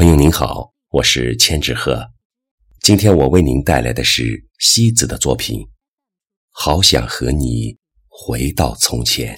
[0.00, 2.02] 朋友您好，我是千纸鹤，
[2.80, 5.60] 今天我为您带来的是西子的作品
[6.52, 7.76] 《好想和你
[8.08, 9.36] 回到从前》。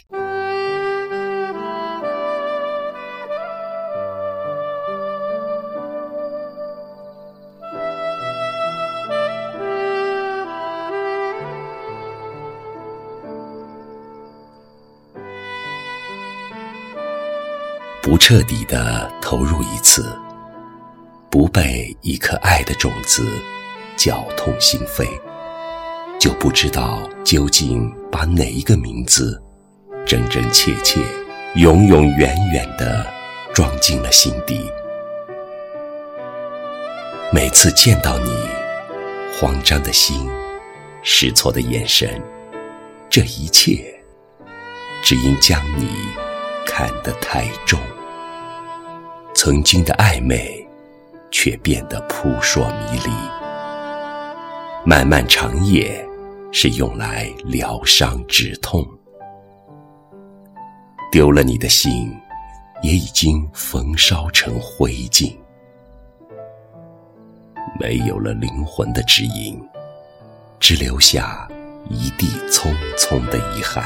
[18.01, 20.17] 不彻底的投入一次，
[21.33, 23.27] 不被一颗爱的种子
[23.97, 25.09] 绞痛心扉，
[26.21, 29.43] 就不知道究竟把哪一个名字
[30.05, 31.01] 真真切切、
[31.55, 33.07] 永永远远的
[33.55, 34.71] 装进了心底。
[37.33, 38.31] 每次见到你，
[39.41, 40.29] 慌张的心，
[41.03, 42.21] 失措的眼神，
[43.09, 43.83] 这一切，
[45.03, 45.89] 只因将你。
[46.67, 47.79] 看得太重，
[49.35, 50.62] 曾经的暧昧，
[51.33, 53.11] 却变得扑朔迷离。
[54.85, 56.07] 漫漫长夜，
[56.53, 58.87] 是用来疗伤止痛。
[61.11, 62.15] 丢了你的心，
[62.83, 65.37] 也已经焚烧成灰烬。
[67.81, 69.61] 没有了灵魂的指引，
[70.61, 71.49] 只留下
[71.89, 73.85] 一地匆匆的遗憾。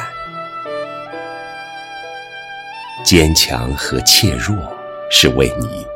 [3.04, 4.56] 坚强和怯弱
[5.10, 5.86] 是为你，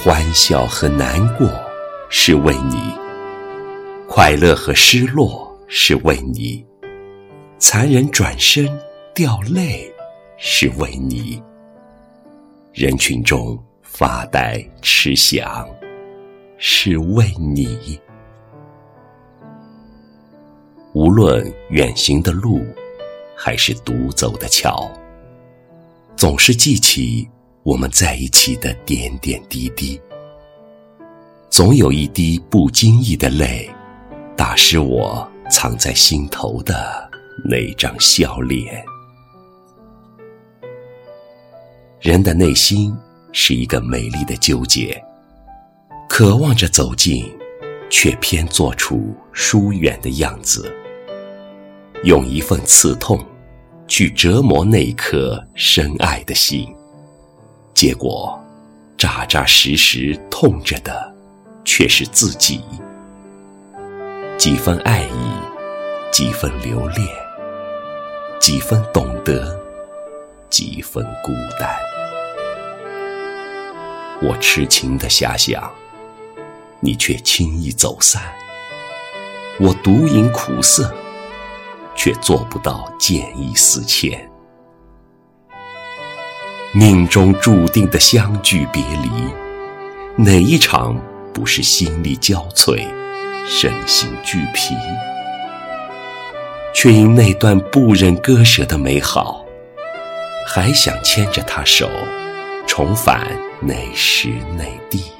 [0.00, 1.50] 欢笑和难过
[2.08, 2.76] 是为你，
[4.06, 6.64] 快乐和失落是为你，
[7.58, 8.66] 残忍转身
[9.12, 9.92] 掉泪
[10.36, 11.42] 是为你，
[12.72, 15.68] 人群中发呆吃响
[16.58, 17.98] 是为你。
[20.94, 22.64] 无论远行的路，
[23.36, 24.88] 还是独走的桥。
[26.16, 27.28] 总是记起
[27.62, 30.00] 我们在一起的点点滴滴，
[31.50, 33.68] 总有一滴不经意的泪，
[34.36, 37.10] 打湿我藏在心头的
[37.44, 38.82] 那张笑脸。
[42.00, 42.96] 人的内心
[43.32, 45.02] 是一个美丽的纠结，
[46.08, 47.30] 渴望着走近，
[47.90, 50.74] 却偏做出疏远的样子，
[52.04, 53.22] 用一份刺痛。
[53.90, 56.68] 去折磨那颗深爱的心，
[57.80, 58.36] 结果
[58.96, 61.14] 扎扎实实痛着的
[61.64, 62.60] 却是自己。
[64.36, 67.06] 几分爱意，几分留恋，
[68.40, 69.56] 几分懂得，
[70.50, 71.70] 几分孤单。
[74.20, 75.72] 我痴情的遐想，
[76.80, 78.20] 你却轻易走散；
[79.60, 80.92] 我独饮苦涩。
[81.94, 84.27] 却做不到见异思迁，
[86.72, 89.10] 命中注定的相聚别离，
[90.22, 91.00] 哪一场
[91.32, 92.86] 不是心力交瘁、
[93.46, 94.74] 身心俱疲？
[96.74, 99.42] 却因那段不忍割舍的美好，
[100.46, 101.88] 还想牵着他手，
[102.66, 103.26] 重返
[103.60, 105.10] 那时那地，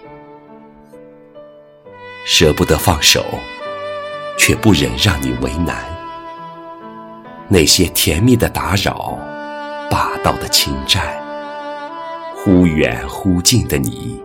[2.26, 3.24] 舍不得放手，
[4.36, 5.82] 却不忍让你为难。
[7.48, 9.18] 那些甜蜜的打扰，
[9.90, 11.02] 霸道的侵占，
[12.50, 14.18] 忽远忽近的你，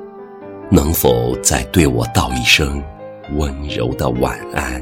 [0.72, 2.82] 能否再对我道一声
[3.34, 4.82] 温柔的晚安？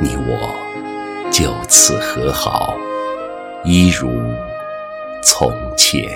[0.00, 2.74] 你我就此和好，
[3.66, 4.08] 一如
[5.22, 6.08] 从前。